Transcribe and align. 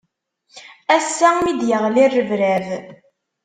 Ass-a 0.95 1.29
mi 1.39 1.53
d-yeɣli 1.59 2.05
rrebrab. 2.07 2.67